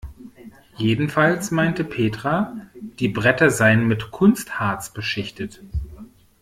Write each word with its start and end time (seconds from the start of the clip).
Jedenfalls 0.77 1.51
meinte 1.51 1.83
Petra, 1.83 2.57
die 2.73 3.07
Bretter 3.07 3.51
seien 3.51 3.87
mit 3.87 4.09
Kunstharz 4.09 4.91
beschichtet. 4.93 5.61